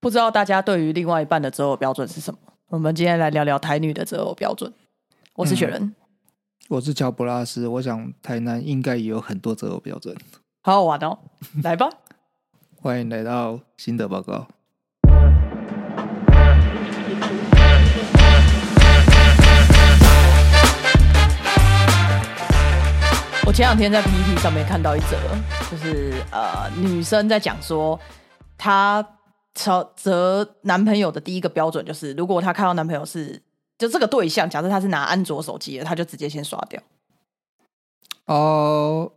[0.00, 2.40] 不知道大家对于另外一半的择偶标准是什么？
[2.68, 4.72] 我们今天来聊聊台女的择偶标准。
[5.34, 5.94] 我是雪人，
[6.68, 7.68] 我是乔布拉斯。
[7.68, 10.16] 我想台南应该也有很多择偶标准，
[10.62, 11.18] 好好玩哦！
[11.62, 11.86] 来吧，
[12.80, 14.48] 欢迎来到心得报告。
[23.46, 25.18] 我前两天在 PPT 上面看到一则，
[25.70, 28.00] 就是呃，女生在讲说，
[28.56, 29.06] 她
[29.64, 33.40] 择择男朋友的第一个标准就是，如果她看到男朋友是
[33.78, 36.82] 就这个对象，假设他是拿安卓手机的，她就直接先刷掉。
[38.26, 39.10] 哦，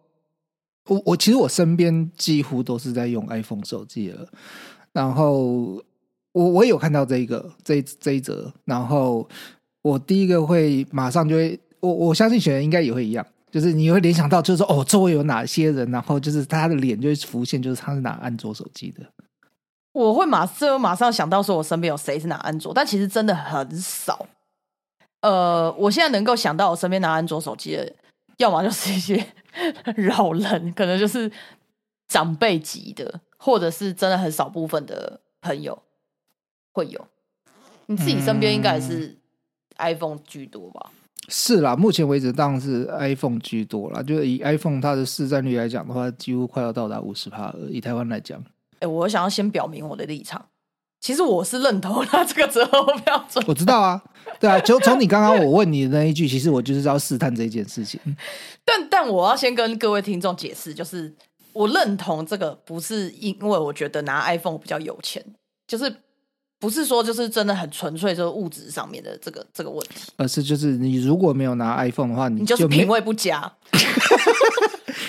[0.87, 4.27] 我我其实我身边几乎都是在用 iPhone 手机了，
[4.91, 5.83] 然后
[6.31, 9.27] 我我有看到这一个这这一则，然后
[9.81, 13.25] 我第一个会马上就会，我我相信选人应该也会一样。
[13.51, 19.05] 就是你会联想到，就是说哦，周围有哪些人，然后就是他的脸就会浮现，就是他是拿安卓手机的。
[19.93, 24.25] 我会马上马上想到说，我身边有谁是拿安卓，但其实真的很少。
[25.21, 27.93] 呃，我现在能够想到我身边拿安卓手机的，
[28.37, 29.25] 要么就是一些
[30.09, 31.31] 老人，可能就是
[32.07, 35.81] 长辈级的，或者是真的很少部分的朋友
[36.73, 37.07] 会有。
[37.85, 39.15] 你自己身边应该也是
[39.77, 40.91] iPhone 居多吧？
[41.29, 44.01] 是啦，目前为止当然是 iPhone 居多啦。
[44.01, 47.59] 就是以 iPhone 它的市占率来讲的话，几乎快要到达五十帕了。
[47.69, 48.43] 以台湾来讲，
[48.83, 50.45] 哎，我想要先表明我的立场。
[50.99, 53.43] 其实我是认同他这个择偶标准。
[53.47, 54.01] 我知道啊，
[54.39, 57.99] 对啊，就从你刚刚我问你的那一句，其实我就是要试探这件事情。
[58.63, 61.13] 但但我要先跟各位听众解释，就是
[61.53, 65.23] 我认同这个不是因为我觉得拿 iPhone 比较有钱，
[65.65, 65.95] 就是。
[66.59, 73.51] 不是说就是真的很纯粹，就是物质上面的这个这个问题，而是就是你如果没有拿 iPhone 的话，你就是品味不佳，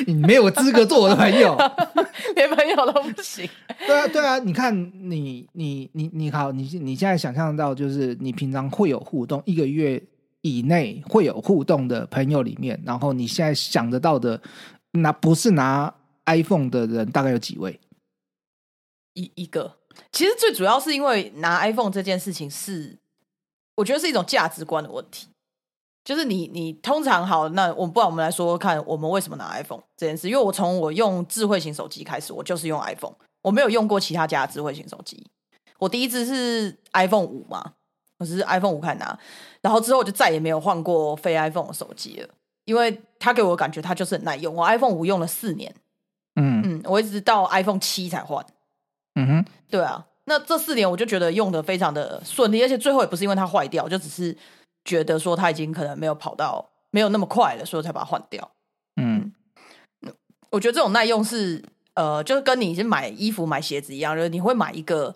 [0.06, 1.56] 你没有资格做我的朋友，
[2.36, 3.48] 连朋友都不行。
[3.86, 4.74] 对啊，对啊，你看
[5.10, 10.02] 你你你你好，你你现在想象到就是你平常会有互动，一个月
[10.42, 14.40] 以内会有互动的朋友里面，然后你现在想得到的
[14.92, 15.92] 拿不是拿
[16.26, 17.78] iPhone 的人，大概有几位？
[19.14, 19.76] 一一个。
[20.10, 22.98] 其实最主要是因为拿 iPhone 这件事情是，
[23.76, 25.28] 我觉得是一种价值观的问题。
[26.04, 30.28] 就是你你通常好，那我不然我们来说说看，我们为什么拿 iPhone 这件事？
[30.28, 35.26] 因为我从我用智慧型手机开始，我就是用 iPhone，我没有用过其他家的智慧型手机。
[35.78, 37.72] 我第一只是 iPhone 五嘛，
[38.18, 39.18] 我是 iPhone 五开始拿，
[39.62, 42.28] 然后之后我就再也没有换过非 iPhone 的手机了，
[42.66, 44.54] 因为它给我的感觉它就是很耐用。
[44.54, 45.74] 我 iPhone 五用了四年，
[46.36, 48.44] 嗯嗯，我一直到 iPhone 七才换。
[49.14, 54.36] 嗯哼，对啊，那这四年我就觉得用的非常的顺利，而且最后也不是因为它坏掉，就只是
[54.84, 58.50] 觉得说他已经可能没有跑到没有那么快了，所以才把它换掉。
[58.96, 59.32] 嗯，
[60.50, 61.62] 我觉得这种耐用是
[61.94, 65.14] 呃，就是跟你是买衣服买鞋子一样，就是你会买一个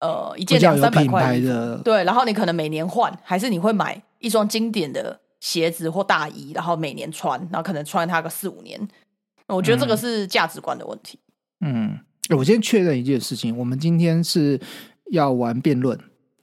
[0.00, 8.88] 呃一件两三百块的，对，然后你可能每年换，还是你会买一双经典的鞋子或大衣，然后每年穿，然后可能穿它个四五年。
[9.46, 11.18] 我觉得这个是价值观的问题。
[11.60, 11.98] 嗯。
[12.36, 14.60] 我先确认一件事情，我们今天是
[15.12, 15.98] 要玩辩论，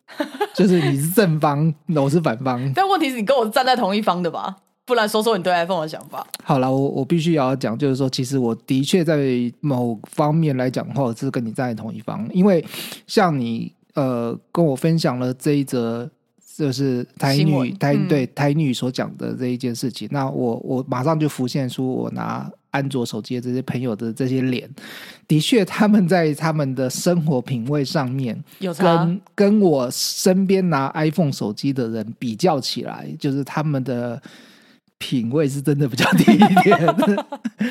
[0.54, 2.72] 就是你是正方，我是反方。
[2.74, 4.56] 但问题是你跟我站在同一方的吧？
[4.86, 6.26] 不然说说你对 iPhone 的想法。
[6.44, 9.18] 好了，我我必须要讲，就是说，其实我的确在
[9.60, 12.64] 某方面来讲的话，我是跟你站在同一方，因为
[13.08, 16.10] 像你呃跟我分享了这一则，
[16.56, 22.50] 就是台女台对台女所讲的这一件事情，那我我马上就浮现出我拿。
[22.76, 24.70] 安卓手机的这些朋友的这些脸，
[25.28, 28.44] 的确，他们在他们的生活品味上面，
[28.78, 34.22] 跟跟我身边拿 iPhone 手机的人比较起来，就是他们的
[34.98, 36.96] 品味是真的比较低一点。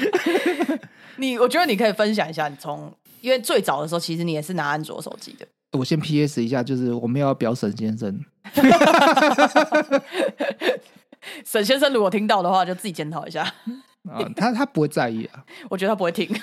[1.18, 2.90] 你，我觉得你可以分享一下，你从
[3.20, 5.46] 因为最早的时候，其实你也是拿安卓手机的。
[5.78, 8.24] 我先 PS 一下，就是我们要表沈先生。
[11.44, 13.54] 沈先生如果听到的话，就自己检讨一下。
[14.08, 16.28] 啊，他他不会在意啊， 我觉得他不会听。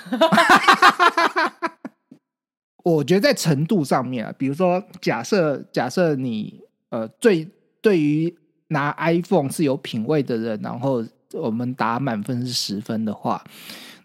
[2.84, 6.60] 我觉得在程度上面啊，比如说，假设假设你
[6.90, 7.48] 呃，最
[7.80, 8.36] 对于
[8.68, 13.44] 拿 iPhone 是有品味的人，然后我们打满分是十分的话，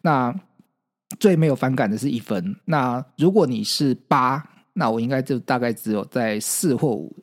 [0.03, 0.31] 那
[1.19, 2.55] 最没有反感的是一分。
[2.65, 7.15] 那如果你是八，那我应该就大概只有在四或五。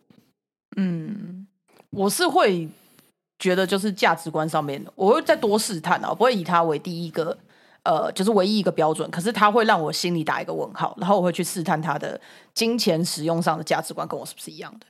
[0.77, 1.47] 嗯，
[1.91, 2.69] 我是会。
[3.39, 7.37] 觉得就是价值观上面，我会再多试探啊，不会以他为第一个，
[7.83, 9.11] 呃，就是唯一一个标准。
[9.11, 12.21] 可是他会让我心里打一个问号，然后我会去试探他的
[12.55, 14.87] 金钱使用上的价值观跟我是不是一样的。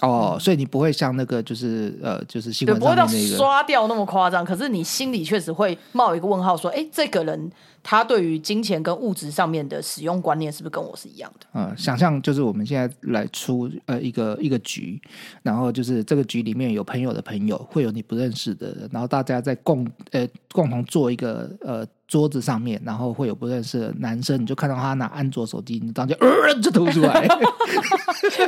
[0.00, 4.44] 哦，所以你不会像那个就是呃，就是新对，闻不会到上面那个，刷掉那么夸张。
[4.44, 7.50] 可是你心里确实会冒一个问号，说：哎，这个人
[7.84, 11.46] 他对于金钱跟物质上面的使用观念是不是跟我是一样的？
[11.52, 15.00] 嗯，想象就是我们现在来出呃一个一个局，
[15.42, 26.28] 然后就是这个局里面有朋友的朋友，会有你不认识的人，然后大家在共呃共同做一个呃桌子上面，然后会有不认识的男生，你就看到他拿安卓手机，你当就呃
[26.60, 27.26] 就吐出来，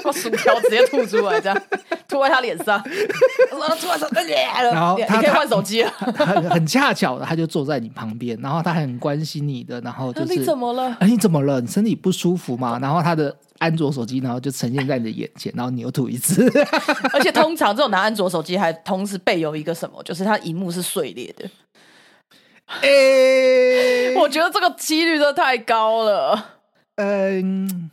[0.04, 1.62] 我薯条直接吐出来，这样
[2.06, 2.78] 吐在他脸上，
[3.50, 4.06] 我说吐在手，
[4.70, 5.90] 然后他可以换手机了。
[5.92, 10.94] 很 很恰巧的，他就坐在你旁边，然后他很关心你的，然后就是你怎么了？
[11.00, 11.58] 哎，你怎么了？
[11.62, 12.78] 你身体不舒服吗？
[12.82, 16.46] 然后他的安卓手机，然后就呈现在你的眼前，然后你又吐一次。
[17.14, 21.48] 而且通常这种拿安卓手机还同时备有一个什么，就是它荧幕是碎裂的。
[22.66, 26.56] 哎， 我觉得这个几率真的太高了，
[26.96, 27.90] 嗯，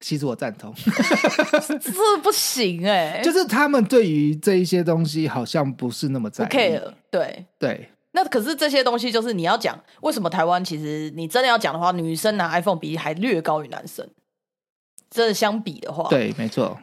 [0.00, 0.74] 其实我赞同，
[1.80, 6.58] 这不行哎、就是他们对于这一些东西好像不是那么在不意。
[6.58, 6.92] care。
[7.10, 14.08] 对，对，那可是这些东西就是你要讲，为什么台湾其实你真的要讲的话，女生拿 iPhone 比例还略高于男生。
[15.10, 16.78] 真的相比的话，对，没错，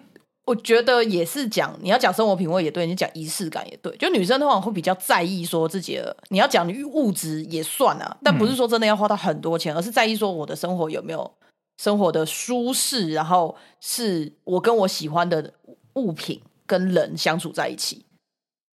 [0.48, 3.96] 我觉得也是讲你要讲生活品味也对，你讲仪式感也对。
[3.98, 11.30] 就女生通常会比较在意说自己的，你要讲你物质也算啊，但不是说真的要花到很多钱，而是在意说我的生活有没有
[11.78, 15.54] 生活的舒适，然后是我跟我喜欢的
[15.96, 18.06] 物品跟人相处在一起。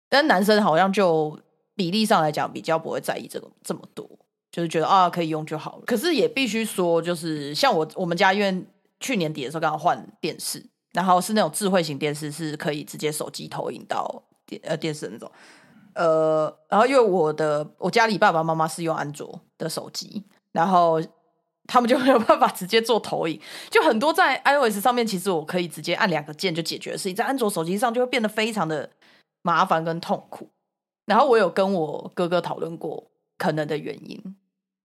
[0.10, 1.38] 但男生好像就
[1.76, 4.10] 比例上来讲比较不会在意这个这么多，
[4.50, 5.84] 就是觉得啊可以用就好了。
[5.86, 8.66] 可是也必须说，就是像我我们家因为
[9.02, 10.66] 去年底的时候刚好换电视，
[10.98, 15.32] 然后是那种智慧型电视，是可以直接手机投影到电呃电视那种。
[15.94, 20.24] 呃，然后因为我的我家里爸爸妈妈是用安卓的手机，
[20.54, 21.00] 然后
[21.68, 23.40] 他们就没有办法直接做投影，
[23.70, 28.90] 就很多在 iOS 上面，其实我可以直接按两个键就解决的事情，在安卓手机上就会变得非常的
[29.44, 30.50] 麻烦跟痛苦。
[31.06, 34.36] 然后我有跟我哥哥讨论过可能的原因，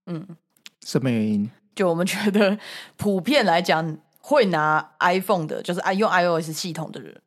[0.04, 0.36] 嗯，
[0.82, 1.50] 什么原因？
[1.74, 2.58] 就我们觉得
[2.98, 7.20] 普遍来讲，会拿 iPhone 的，就是爱用 iOS 系统的人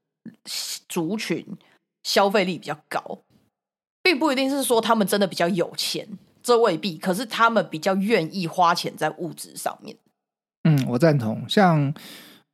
[0.87, 1.45] 族群，
[2.03, 3.19] 消费力比较高，
[4.01, 6.07] 并不一定是说他们真的比较有钱，
[6.41, 6.97] 这未必。
[6.97, 9.95] 可是他们比较愿意花钱在物质上面。
[10.63, 11.43] 嗯，我赞同。
[11.47, 11.93] 像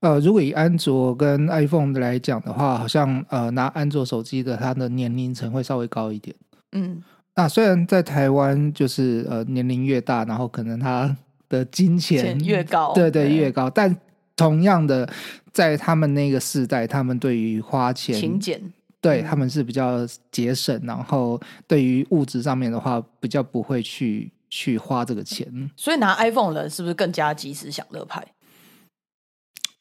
[0.02, 6.36] 呃，如果以安卓跟 iPhone 来讲的话，好像呃拿安卓手机的，它的年龄层会稍微高一点。
[6.72, 7.04] 嗯，
[7.36, 11.16] 那虽然在台湾就是呃年龄越大，然后可能他
[11.48, 13.96] 的金钱钱越高对对对越高，但
[14.42, 15.08] 同样的，
[15.54, 18.60] 在他们那个世代，他们对于花钱勤俭。
[18.62, 25.72] 嗯对他们是比较节省，然后对于物质上面的话，比较不会去去花这个钱。
[25.76, 28.24] 所以拿 iPhone 的人是不是更加及时享乐派，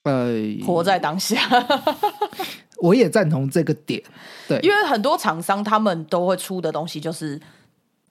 [0.05, 0.33] 呃，
[0.65, 1.39] 活在当下？
[2.81, 4.03] 我也赞同这个点。
[4.49, 7.39] 对，因为很多厂商他们都会出的东西就是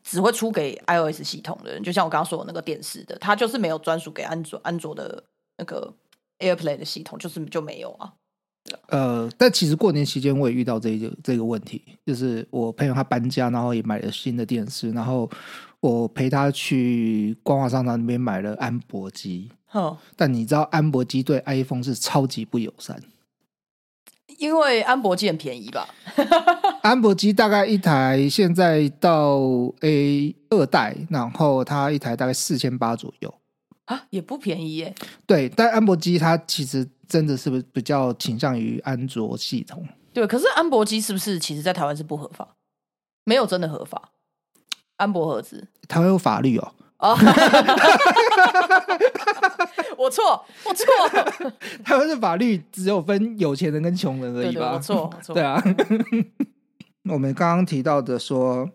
[0.03, 5.23] 只会出给 iOS 系统的人，就像我刚刚说的那个电视的，它就是没有专属给安卓安卓的
[5.57, 5.91] 那个
[6.39, 8.13] AirPlay 的系统，就是就没有啊。
[8.89, 15.29] 呃，但其实过年期间我也遇到这个这个问题，就是我朋友他搬家，然后也买了新的电视，然后
[15.79, 23.01] 我陪他去官华商场那边买了安博机，哦，但你知道安博机对 iPhone 是超级不友善。
[24.37, 25.89] 因为安博机很便宜吧？
[26.83, 29.39] 安博机大概一台现在到
[29.81, 33.33] A 二代，然后它一台大概四千八左右。
[33.89, 34.93] 啊，也不便宜耶。
[35.25, 39.85] 对，但安博机它其实真的是不比较倾向于安卓系统。
[40.13, 42.47] 对，可是安博机是不是其实在台湾是不合法？
[43.23, 44.11] 没有真的合法。
[44.97, 47.17] 安博盒子台湾有法律哦，哦，
[49.97, 50.85] 我错，我错，
[51.83, 54.73] 台湾的法律只有分有钱人跟穷人而对对，已吧？
[54.73, 55.33] 我错，我错。
[55.33, 55.61] 对啊，
[57.09, 58.69] 我们刚刚提到的说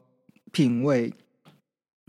[0.51, 1.13] 品味，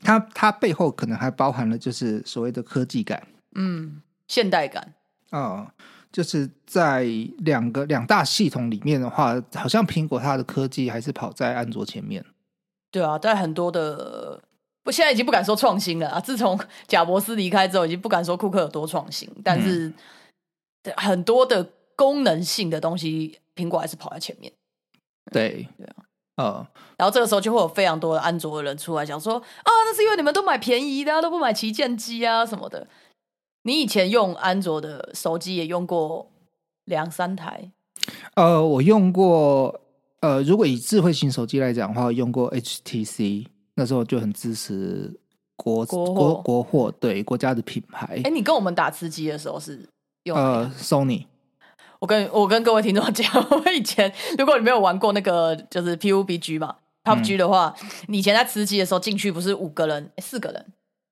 [0.04, 4.94] 它它背后可能还包含了就是所谓的科技感嗯，现代感。
[5.32, 5.74] 啊、
[6.12, 7.06] 就是在
[7.40, 12.24] 两个两大系统里面的话，好像苹果它的科技还是跑在安卓前面。
[12.90, 14.42] 对啊，但很多的，
[14.86, 16.20] 我现在已经不敢说创新了啊。
[16.20, 19.92] 自从 贾伯斯离开之后，已经不敢说库克有多创新，但是
[20.96, 24.54] 很多的功能性的东西，苹果还是跑在前面。
[25.34, 26.05] 对对啊，
[26.38, 26.66] 呃，
[26.98, 32.88] 然后这个时候就会有非常多的安卓的人出来讲说啊，那是因为你们都买便宜的、啊，都不买旗舰机啊什么的。
[33.64, 36.30] 你以前用安卓的手机也用过
[36.86, 37.72] 两三台，
[38.36, 39.82] 呃，我用过，
[40.20, 45.12] 呃，如果以智慧型手机来讲的话，用过 HTC，那时候就很支持
[45.56, 48.22] 国国国国货，对国家的品牌。
[48.24, 48.30] 哎，。
[48.30, 49.84] 你跟我们打吃鸡的时候是
[50.26, 51.26] 用呃，Sony，
[52.06, 57.74] 我跟我跟各位听众讲， 我以前如果你没有玩过那个就是 PUBG 嘛，PUBG 的话，
[58.10, 60.64] 你以前在吃鸡的时候进去不是五个人、诶四个人，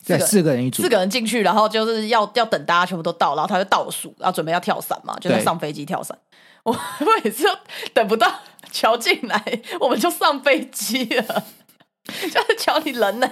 [0.05, 6.15] 对，四个人一组四，个人进去，然后就是要要等大家全部都到，然后他就倒数，然后准备要跳伞嘛，就是上飞机跳伞。
[6.61, 6.71] 我
[7.23, 7.49] 每次都
[7.95, 8.31] 等不到
[8.71, 11.43] 乔进来，我们就上飞机了。
[12.07, 13.27] 就是瞧你人呢、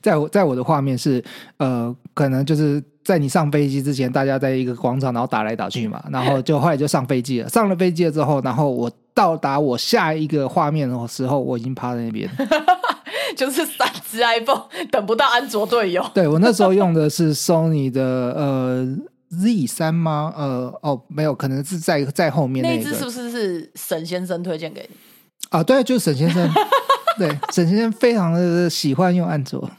[0.00, 1.22] 在我在我的画面是
[1.58, 7.48] 呃，可能就是在你上飞机之前，大家在一个广场，然后打来打去嘛，然后就后来就上飞机了。
[7.48, 12.30] 上了飞机了之后，然后我到达我下一个画面的时候，我已经趴在那边。
[13.36, 16.04] 就是三只 iPhone 等不到安卓队友。
[16.14, 18.96] 对我那时候用的是 Sony 的呃
[19.30, 20.32] Z 三吗？
[20.36, 24.96] 呃哦，没有，可能是在在后面那只是不是是沈先生推荐给你？
[25.50, 26.48] 啊，对，就是沈先生，
[27.18, 29.70] 对，沈先生非常的喜欢用安卓。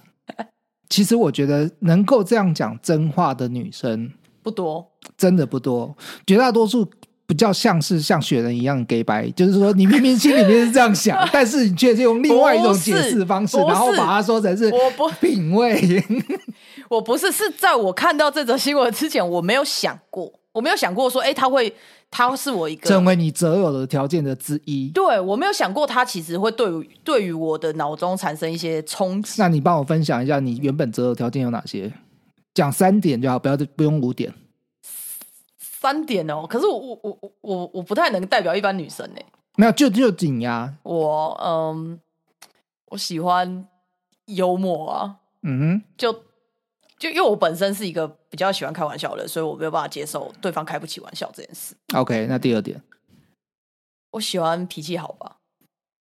[0.90, 4.86] 其实我觉得能够这样讲真话的女生不多，
[5.18, 6.90] 真的不多，绝大多数
[7.26, 16.02] 比较像是像雪人一样 gay 白，就是说你明明心里面是这样想，但是你却是用另外一种解释方式，然后把它说成是我不品味。
[16.90, 21.76] 我不是是在我看到这则新闻之前，我没有想过，我没有想过说，哎、他会，
[22.10, 24.90] 他是我一个成为你择偶的条件的之一。
[24.90, 29.42] 对我没有想过，他其实会对于对于我的脑中产生一些冲击。
[29.42, 31.92] 那你帮我分享一下你原本择偶条件有哪些？
[32.54, 34.34] 讲三点就好，不要不用五点。
[35.60, 39.22] 三点哦，可是我我我我我不太能代表一般女生呢。
[39.56, 40.74] 没有，就就紧呀。
[40.82, 42.00] 我嗯，
[42.90, 43.68] 我喜欢
[44.26, 46.12] 幽默啊，嗯就
[46.98, 51.76] 就因为我本身是一个比较喜欢开玩笑的人，所以我没有办法接受对方开不起玩笑这件事。
[51.96, 52.82] ，OK，那第二点，
[54.12, 55.38] 我喜欢脾气好吧，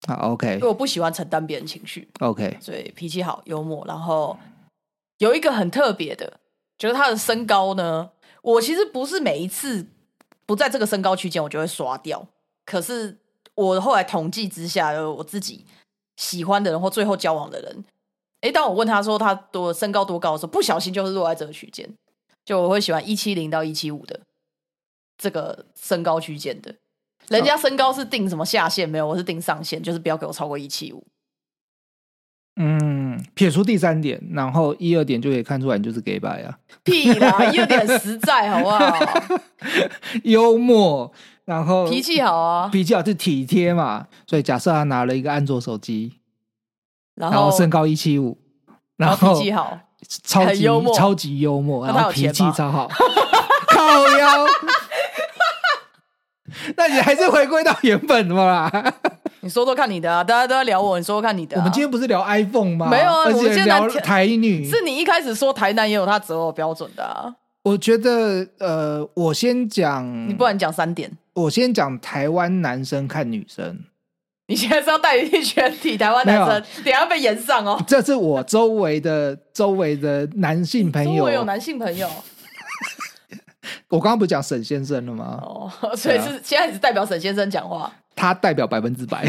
[0.07, 0.55] 好，OK。
[0.55, 3.85] 因为我不喜欢承担别人情绪，OK，所以脾气好、幽默。
[3.87, 4.39] 然后
[5.19, 6.41] 有一个很特别的，
[6.79, 8.11] 就是他的身高呢，
[8.43, 9.87] 我其实不是每一次
[10.47, 12.27] 不在这个身高区间我就会刷掉，
[12.65, 13.19] 可是
[13.55, 15.65] 我后来统计之下，有我自己
[16.17, 17.85] 喜欢的人或最后交往的人，
[18.41, 21.89] 诶，当我问他说他多身高多高的时候，不小心就是落在这个区间，
[22.45, 24.21] 就我会喜欢一七零到一七五的
[25.17, 26.75] 这个身高区间的。
[27.29, 31.07] 人家身高是定什么下限没有，我是定上限，就是不要给我超过一七五。
[32.57, 39.41] 嗯，撇除第三点，然后一二点就可以看出来你就是 gay 白啊，屁啦，一二点实在好不好？
[40.23, 41.11] 幽默，
[41.47, 44.07] 然后脾气好啊，脾气好是体贴嘛。
[44.27, 46.21] 所以假设他拿了一个安卓手机，
[47.15, 48.39] 然后身高一七五，
[48.99, 49.81] 然后脾气好，
[50.25, 52.89] 超级幽默超级幽默，他然后脾气超好，
[53.69, 54.47] 靠腰。
[56.77, 58.71] 那你还是回归到原本的嘛？
[59.41, 61.59] 你说说看你的啊，大家都在聊我，你说说看你的、啊。
[61.59, 62.89] 我们今天不是聊 iPhone 吗？
[62.89, 64.65] 没有啊而且我们聊台女。
[64.69, 67.35] 是你一开始说台南也有他择偶标准的啊，
[67.65, 71.11] 我觉得，呃，我先讲，你不然讲三点。
[71.35, 73.81] 我先讲台湾男生看女生，
[74.47, 77.83] 你现在是要带领全体台湾男生，等下被延上哦。
[77.87, 81.19] 这是我周围的周围的男性朋友。
[81.19, 82.09] 周围有男性朋友
[83.89, 85.39] 我刚刚不是讲沈先生了吗？
[85.43, 87.91] 哦，所以是现在只代表沈先生讲话。
[88.17, 89.27] 他代表百分之百。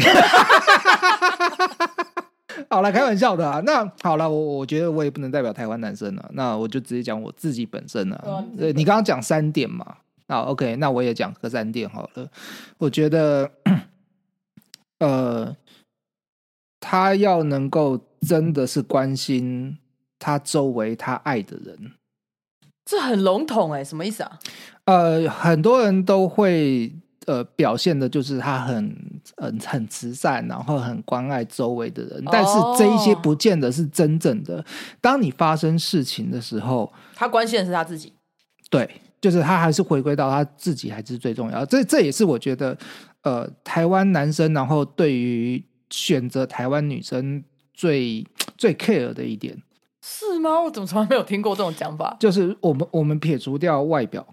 [2.68, 3.60] 好了，开玩笑的啊。
[3.64, 9.84] 那好了，我我觉得我也不能代表台湾男生了，那我就直接讲我自己本身了对你刚刚讲三点嘛，
[10.26, 12.28] 那 OK，那我也讲个三点好了。
[12.78, 13.50] 我觉得，
[14.98, 15.56] 呃，
[16.80, 19.78] 他要能够真的是关心
[20.18, 21.92] 他周围他爱的人。
[22.84, 24.38] 这很笼统哎、什么意思啊？
[24.84, 26.92] 呃，很多人都会
[27.26, 28.96] 呃表现的就是他很
[29.36, 34.64] 很很慈善，然后很关爱周围的人，但是这一些哦不见得是真正的。
[35.00, 38.12] 当你发生事情的时候，他关心的是他自己。
[38.70, 38.88] 对，
[39.20, 41.66] 就是他还是回归到他自己还是最重要。
[41.66, 42.78] 这这也是我觉得，
[43.26, 47.42] 呃，台湾男生然后对于选择台湾女生
[47.74, 48.24] 最
[48.56, 49.60] 最 care 的一点，
[50.00, 50.62] 是吗？
[50.62, 52.16] 我怎么从来没有听过这种讲法？
[52.20, 54.24] 就是我们我们撇除掉外表。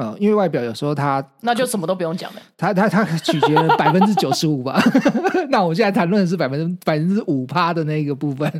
[0.00, 2.40] 呃，因为外表有时候他那就什么都不用讲了。
[2.56, 4.82] 他他他取决了百分之九十五吧。
[5.50, 8.50] 那我现在谈论的是百分之百分之五趴的那个部分，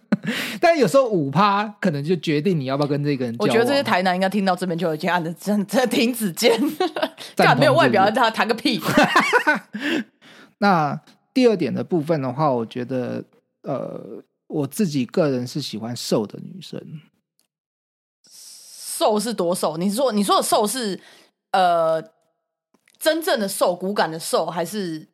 [0.58, 3.36] 但有时候五趴可能就决定你要不要跟这个人。
[3.38, 6.58] 我觉得这些台南应该听到这边就已经按的真真停止键，
[7.34, 8.80] 赞同干没有外表他谈个屁。
[10.56, 10.98] 那
[11.34, 13.22] 第二点的部分的话，我觉得
[13.64, 14.00] 呃，
[14.46, 16.80] 我自己个人是喜欢瘦的女生。
[18.96, 19.76] 瘦是多瘦？
[19.76, 20.98] 你说你说的瘦是
[21.52, 22.02] 呃
[22.98, 25.06] 真正的瘦，骨感的瘦，还是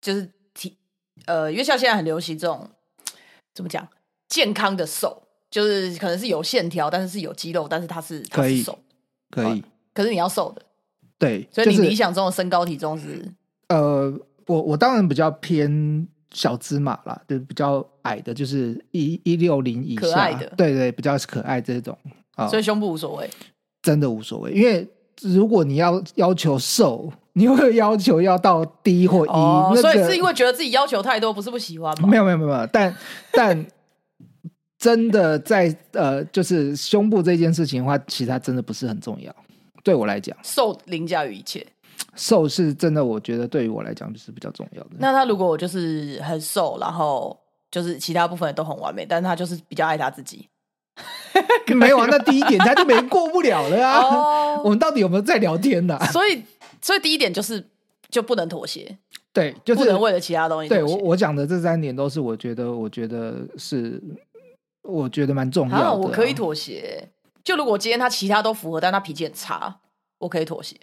[0.00, 0.76] 就是体
[1.26, 1.52] 呃？
[1.52, 2.66] 因为像现在很流行这种
[3.54, 3.86] 怎么讲
[4.26, 8.78] 健康的瘦，就是可能是有线条，但是是有肌肉，但是它是它可以是瘦，
[9.30, 9.62] 可以，
[9.92, 10.62] 可是你要瘦的
[11.18, 13.22] 对，所以你理想中的身高体重是
[13.68, 14.10] 呃，
[14.46, 21.96] 我我当然比较偏小芝麻啦，就是比较矮的，就是一一六零以下，可爱的对对，比较可爱这种
[22.36, 23.28] 啊，所以胸部无所谓。
[23.82, 24.86] 真的无所谓，因为
[25.22, 32.06] 如果你要要求瘦，你会要求要到低或 E，、哦，那个所以是因为觉得自己要求太多，不是不喜欢吗？
[32.08, 32.94] 没有没有没有，但
[33.32, 33.66] 但
[34.78, 39.34] 真的在呃，就是胸部这件事情的话，其实它真的不是很重要。
[39.82, 41.66] 对我来讲，瘦凌驾于一切。
[42.16, 44.90] 瘦是真的，我觉得对于我来讲就是比较重要的。
[44.98, 47.34] 那他如果我就是很瘦，然后
[47.70, 50.46] 就是其他部分都很完美，但是他就是比较爱他自己。
[51.74, 54.00] 没有啊，那第一点他就没过不了了啊。
[54.02, 56.42] 哦 我们到底有没有在聊天呢、所以，
[56.82, 57.64] 所以第一点就是
[58.10, 58.98] 就不能妥协，
[59.32, 60.68] 对，就是不能为了其他东西。
[60.68, 64.02] 对我我讲的这三点都是我觉得，我觉得是
[64.82, 66.34] 我觉得蛮重要的、啊，我可以。
[66.34, 67.08] 妥协。
[67.42, 69.80] 就如果今天他其他都符合，但他脾气很差，
[70.18, 70.76] 我可以妥协。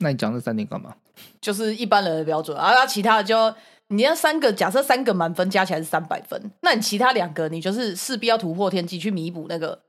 [0.00, 0.94] 那你讲这三点干嘛？
[1.40, 3.54] 就是一般人的标准，啊，那其他的就
[3.88, 9.80] 你要三个，假设三个满分加起来是三百分，那你其他两个你就是势必要突破天际去弥补那个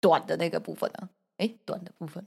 [0.00, 2.26] 短的那个部分啊，哎，短的部分，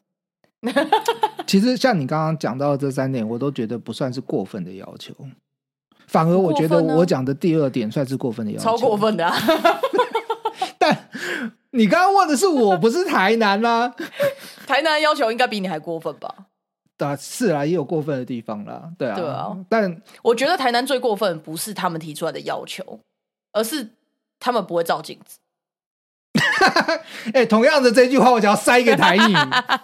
[1.46, 5.14] 其实像你刚刚讲到的这三点，我都觉得不算是过分的要求，
[6.08, 8.96] 反而我觉得我讲的第二点算是过分的要求，超过。
[8.96, 9.36] 分的啊！
[10.80, 11.10] 但
[11.72, 13.94] 你刚刚问的是我，不是台南啦、
[14.66, 16.34] 台南要求应该比你还过分吧？
[17.00, 19.58] 啊，是啦，也有过分的地方啦，对啊，对啊。
[19.68, 23.00] 但我觉得台南最过分不是他们提出来的要求，
[23.52, 23.90] 而是
[24.40, 25.40] 他们不会照镜子。
[27.34, 29.34] 哎、同样的这句话，我想要塞给台女。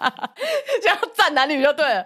[0.81, 2.05] 这样站男女就对了，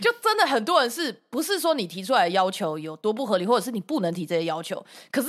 [0.00, 4.84] 就真的很多人是不是说你提出来的要求有多不合理，或者是你不能提这些要求？
[5.10, 5.28] 可是，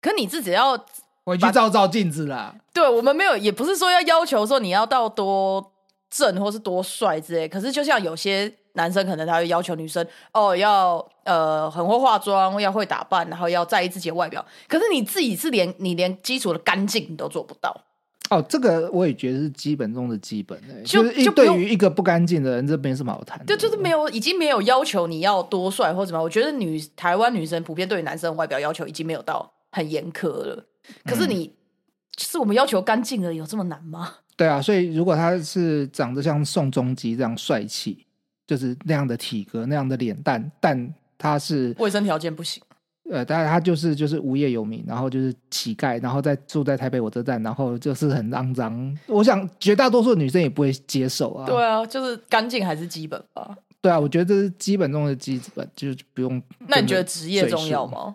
[0.00, 0.78] 可你自己要
[1.24, 2.54] 回去照照镜子啦。
[2.72, 5.72] 对我们没有，也不是说要要求说你要到多
[6.10, 7.48] 正或是多帅之类。
[7.48, 14.44] 可是就像有些男生可能他会要求女生哦要呃很会化妆，要会打扮，然后要在意自己的外表。
[14.66, 17.84] 可是你自己是连你连基础的干净你都做不到。
[18.30, 23.46] 哦，这个我也觉得是基本中的基本、欸，就是对于一个不干净的人，这没什么好谈的。
[23.46, 26.22] 对，就是没有，已经没有要求你要多帅或什么样。
[26.22, 30.62] 我觉得女台湾女生普遍对于男生的外表要求已经没有到很严苛了。
[31.06, 31.54] 可是你，
[32.14, 34.16] 就是我们要求干净了，有这么难吗？
[34.38, 38.06] 对啊，所以如果他是长得像宋仲基这样帅气，
[38.46, 42.62] 就是那样的体格、那样的脸蛋，但他是卫生条件不行。
[43.10, 48.98] 呃，当然他就是就是无业游民，然后就是乞丐，然后再住在台北火车站，然后就是很肮脏。
[49.06, 51.44] 我想绝大多数女生也不会接受啊。
[51.44, 53.56] 对啊，就是干净还是基本吧。
[53.80, 56.40] 对啊，我觉得这是基本中的基本，就是不用。
[56.68, 57.86] 那你觉得职业重要？
[57.86, 58.14] 吗？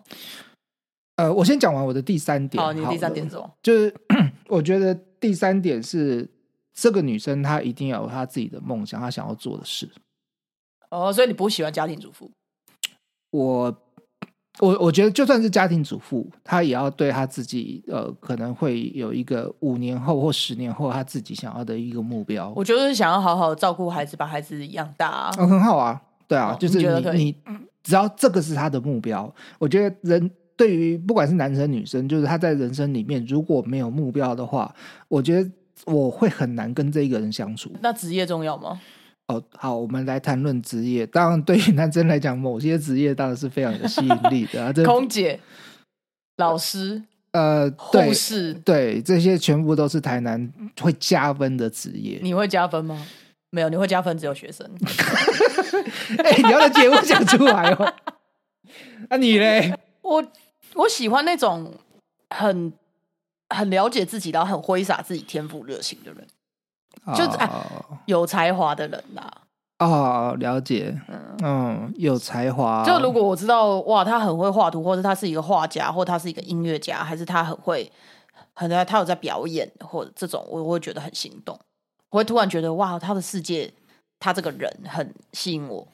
[1.15, 2.63] 呃，我先讲完我的第三点。
[2.63, 3.51] 好，你的第三点了是什么？
[3.61, 3.93] 就是
[4.49, 6.27] 我觉得第三点是
[6.73, 9.89] 这个女生她一定要有她自己的梦想，她想要做的事。
[10.89, 12.31] 哦，所以你不喜欢家庭主妇？
[13.31, 13.75] 我
[14.59, 22.51] 我我觉得就算是家庭主妇，她也要对她自己呃可能会有一个五年后或十年后她自己想要的一个目标。
[22.55, 25.31] 我就是想要好好照顾孩子，把孩子养大、啊。
[25.37, 27.35] 嗯，很好啊，对啊，哦就是你你
[27.83, 34.73] 只要这个是她的目标，我觉得人对于不管是男生女生，就是他在人生里面如果没有目标的话，
[35.07, 35.49] 我觉得
[35.85, 37.71] 我会很难跟这一个人相处。
[37.81, 38.79] 那职业重要吗？
[39.27, 41.07] 哦，好，我们来谈论职业。
[41.07, 45.39] 当然，对于男生来讲，某些职业当然是非常有吸引力的 空姐、
[46.37, 52.19] 老师、呃，对护士，对，这些全部都是台南会加分的职业。
[52.21, 53.07] 你会加分吗？
[53.49, 54.69] 没有，你会加分只有学生。
[56.17, 57.93] 哎、你要在节目讲出来哦。
[59.09, 59.73] 那、 你嘞？
[60.01, 60.21] 我
[60.75, 61.73] 我喜欢那种
[62.29, 62.73] 很
[63.49, 66.27] 很了解自己，然后很挥洒自己天赋热情的人，
[67.15, 67.37] 就是
[68.05, 69.31] 有才华的人啦。
[69.79, 70.97] 哦，了解，
[71.43, 72.85] 嗯，有才华。
[72.85, 77.91] 就如果我知道哇，他很会画图，或者他是一个画家，或他是一个音乐家，还是他很会，
[78.53, 81.59] 很他有在表演，或者这种，我我会觉得很心动。
[82.11, 83.73] 我会突然觉得哇，他的世界，
[84.19, 85.85] 他这个人很吸引我。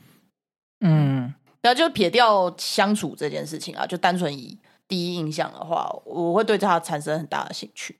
[0.82, 4.56] 嗯，然后就撇掉相处这件事情啊，就单纯以
[4.90, 7.96] 第一印象的话，我会对他产生很大的兴趣。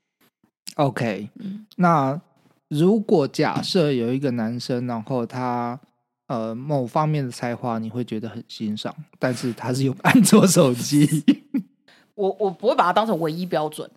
[0.74, 2.20] OK，、嗯那
[2.68, 5.80] 如果假设有一个男生，然后他
[6.26, 11.24] 呃某方面的才华你会觉得很欣赏，但是他是用安卓手机，
[12.14, 13.90] 我我不会把它当成唯一标准，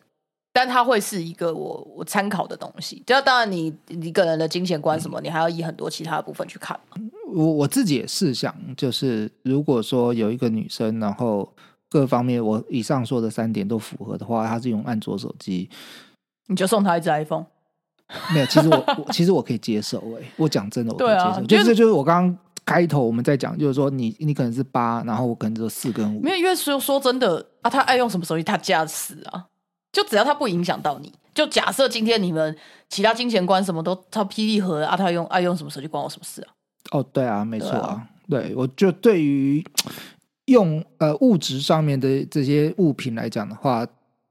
[0.51, 3.03] 但它会是一个我我参考的东西。
[3.06, 6.79] 就当然你你个人的金钱观什么，你还要以很多其他的部分去看。
[7.27, 11.51] 我我自己也试想，就是如果说有一个女生，然后
[11.93, 15.69] 各方面我以上说的三点都符合的话，他是用安卓手机，
[16.47, 17.45] 你就送他一只 iPhone，
[18.34, 26.19] 没有，其实我我其实我可以接受哎、我讲真的，我可以接受，就就是是就是我刚刚开头我们在讲，就是说你你可能是八，然后我可能只有四跟五。
[26.19, 29.45] 没，有，因为说说真的啊，他爱用什么手机，他驾驶啊，
[29.91, 32.58] 就只要他不影响到你，就假设今天你们
[32.89, 36.49] 其他金钱观什么都他霹雳盒啊，他用爱用什么手机关我什么事啊？
[36.91, 39.63] 哦，对啊，没错对啊啊，对我就对于
[40.45, 43.86] 用呃物质上面的这些物品来讲的话，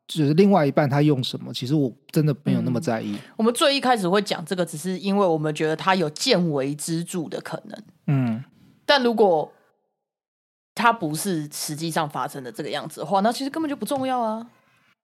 [0.06, 3.16] 就是另外一半他用什么，其实我真的没有那么嗯在意。
[3.36, 8.44] 我们最一开始会讲这个，只是因为我们觉得他有见微知著的可能，嗯
[8.84, 9.50] 但如果
[10.74, 14.46] 他不是实际上发生的这个样子的话，那其实根本就不重要啊。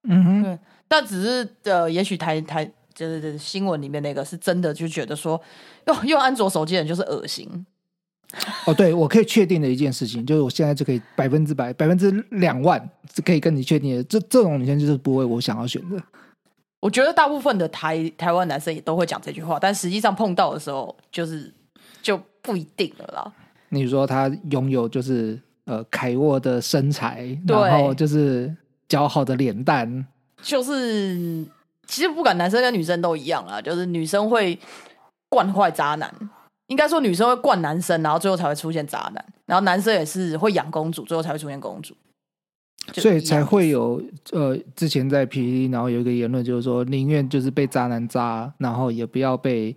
[0.03, 5.41] 嗯哼，对，但只是呃，也许台台就是新闻里面那个是真的，就觉得说，
[5.87, 7.65] 用用安卓手机的人就是恶心。
[8.65, 12.79] 哦，对，我可以确定的一件事情，就是我现在就可以百分之百、百分之两万
[13.13, 16.01] 是可以跟你确定的，这这种女生就是不会我想要选的。
[16.79, 21.53] 我觉得大部分的台台湾男生也都会讲这句话，但实际上碰到的时候，就是
[22.01, 23.33] 就不一定了啦。
[23.69, 28.55] 你说他拥有就是呃凯沃的身材，然后就是
[28.87, 30.05] 姣好的脸蛋，
[30.41, 31.45] 就是
[31.85, 34.57] 其实不管男生跟女生都一样啦，就是女生会
[35.27, 36.13] 惯坏渣男，
[36.69, 41.95] 应该说女生会惯男生，然后最后才会出现渣男，然后男生也是会养公主，最后才会出现公主，
[42.93, 44.01] 所以才会有
[44.31, 49.75] 呃之前在 PPT，然后有一个言论就是说宁愿就是被渣男渣，然后也不要被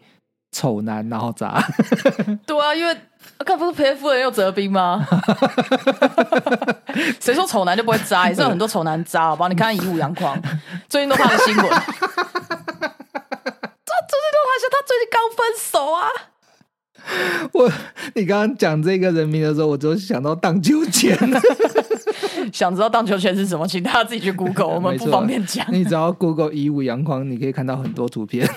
[0.52, 1.58] 丑男然后渣。
[2.46, 2.94] 对啊，因为
[3.38, 5.02] 看不是赔夫人又折兵吗？
[7.18, 8.28] 谁说丑男就不会渣？
[8.28, 9.48] 也是有很多丑男渣，好吧？
[9.48, 10.38] 你看以武扬匡，
[10.90, 11.64] 最近都他的新闻。
[11.70, 11.78] 他
[14.08, 16.06] 最近都他说他最近刚分手啊。
[17.52, 17.70] 我
[18.14, 21.16] 你刚刚讲这个人名的时候，我就想到荡秋千。
[22.52, 25.66] 想知道荡秋千是什么，请大家自己去 Google， 我们不方便讲。
[25.72, 28.48] 你只要 Google 一五阳光，你可以看到很多图片。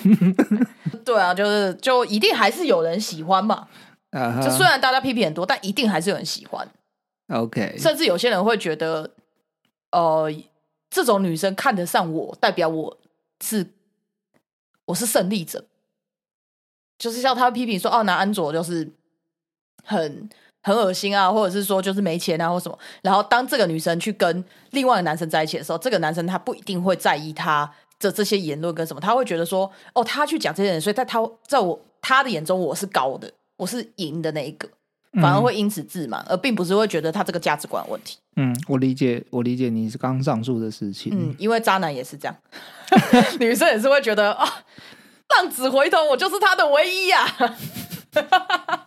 [1.03, 3.67] 对啊，就是就一定还是有人喜欢嘛。
[4.11, 6.67] 啊就虽然大家批评很多，但一定还是有人喜欢。
[7.29, 9.11] ，OK，甚至有些人会觉得，
[9.91, 10.31] 呃，
[10.89, 12.97] 这种女生看得上我，代表我
[13.43, 13.67] 是
[14.85, 15.65] 我是胜利者。
[16.97, 18.89] 就是像他批评说，哦，拿安卓就是
[19.83, 20.29] 很
[20.63, 22.77] 很恶心啊，或者是说就是没钱啊，或什么。
[23.01, 34.69] 然后当这个女生去跟另外一个男生在一起的时候，这个男生他不一定会在意他的这些言论跟什么，他会觉得说，哦，他去讲这些人，所以在他在我他的眼中我是高的，我是赢的那一个。
[35.21, 38.17] 反而会因此自满，而并不是会觉得他这个价值观有问题。
[38.35, 41.09] 嗯，我理解，我理解你是刚上述的事情。
[41.15, 42.35] 嗯，因为渣男也是这样，
[43.39, 44.45] 女生也是会觉得啊，
[45.35, 47.27] 浪子回头，我就是他的唯一呀、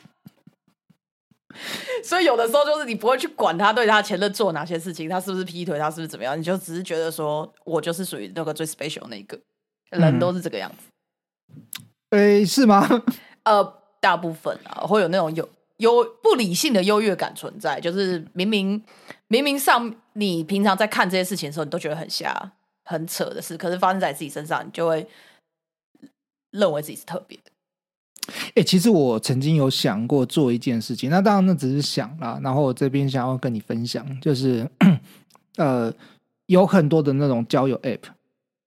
[2.05, 9.39] 所以有的时候就是你不会去管他对他前任做哪些事情，他是不是劈腿，他是不是怎么样，你就只是觉得说我就是属于那个最 special 那一个，
[9.91, 10.85] 人都是这个样子。
[12.11, 12.89] 诶，是吗？
[13.43, 18.83] 呃，大部分啊会有那种有有不理性的优越感存在，就是明明
[19.27, 22.53] 明明上你平常在看这些事情的时候，你都觉得很瞎、
[22.85, 25.07] 很扯的事，可是发生在自己身上，你就会
[26.51, 27.45] 认为自己是特别的。
[28.55, 32.39] 哎、其实我曾经有想过做一件事情，那当然那只是想啦。
[32.43, 34.69] 然后我这边想要跟你分享，就是
[35.57, 35.93] 呃，
[36.47, 38.03] 有很多的那种交友 App，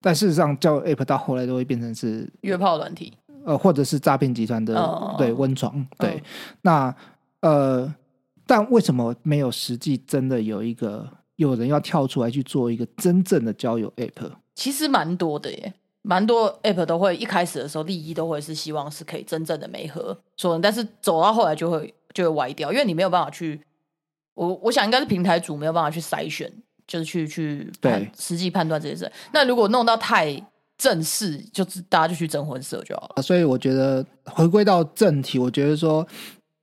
[0.01, 3.13] 但事实上交友 App 到后来都会变成是约炮软体，
[3.45, 6.15] 呃，或者是诈骗集团的、哦对温床，对。
[6.15, 6.23] 嗯
[6.63, 6.95] 那
[7.41, 7.95] 呃，
[8.47, 14.31] 但为什么没有实际真的有一个有人要跳出来去做一个真正的交友 App？
[14.55, 23.61] 其实蛮多的耶，蛮多 app 都会一开始的时候利益都会是希望是可以真正的媒合说，但是走到后来就会就会歪掉，因为你没有办法去，
[24.33, 26.51] 我我想应该是平台主没有办法去筛选，
[26.87, 29.11] 就是去去判对实际判断这些事。
[29.31, 30.35] 那如果弄到太
[30.75, 33.21] 正式，就是大家就去征婚社就好了。
[33.21, 36.07] 所以我觉得回归到正题，我觉得说，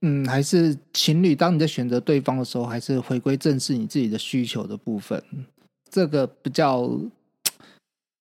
[0.03, 5.23] 嗯，还是情侣，当你在选择对方的时候，还是回归正视你自己的需求的部分，
[5.89, 6.91] 这个比较。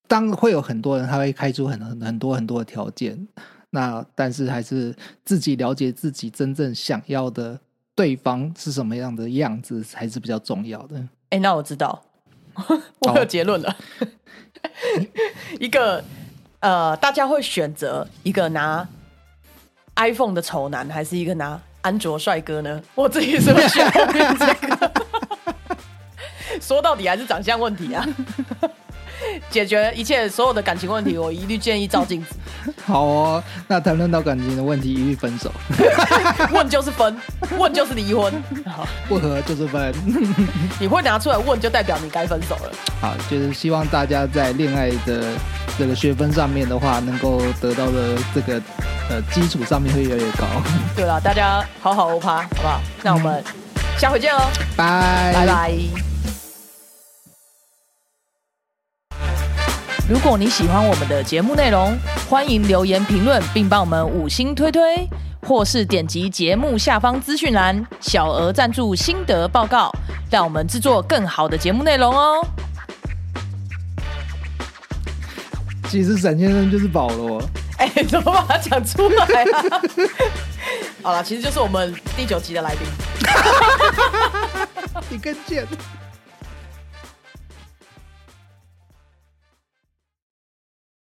[0.08, 3.28] 当会有很多人他会开出很很很多很多的条件，
[3.70, 7.60] 那但是还是自己了解自己真正想要的
[7.94, 11.04] 对方是什么样的样子，还是比较重要的。
[11.30, 12.02] 哎、那我知道，
[13.00, 13.76] 我有结论了。
[15.60, 16.04] 一个
[16.60, 18.88] 呃，大家会选择一个拿
[19.96, 22.82] iPhone 的丑男，还是一个拿安卓帅哥呢？
[22.96, 24.92] 我自己是会选后面这个。
[26.62, 28.08] 说到底还是长相问题啊！
[29.50, 32.36] 解决一切所有的感情问题，我一律建议照镜子。
[32.86, 35.52] 好哦，那谈论到感情的问题，一律分手，
[36.52, 37.16] 问就是分，
[37.58, 38.32] 问就是离婚。
[38.66, 39.94] 好，不合就是分。
[40.80, 42.72] 你会拿出来问，就代表你该分手了。
[43.00, 45.34] 好，就是希望大家在恋爱的
[45.78, 48.62] 这个学分上面的话，能够得到的这个
[49.10, 50.46] 呃基础上面会越来越高。
[50.96, 52.82] 对了，大家好好欧趴，好不好？
[53.02, 53.42] 那我们
[53.98, 54.42] 下回见哦，
[54.76, 56.17] 拜拜拜。
[60.10, 61.94] 如果你喜欢我们的节目内容，
[62.30, 65.06] 欢迎留言评论，并帮我们五星推推，
[65.46, 69.92] 或是点击节目下方资讯栏小额赞助心得报告，
[70.32, 72.40] 让我们制作更好的节目内容哦。
[75.90, 77.44] 其实沈先生就是保罗，
[77.78, 79.82] 哎、怎么把它讲出来啊？
[81.04, 82.88] 好了，其实就是我们第九集的来宾。
[85.10, 85.68] 你更贱。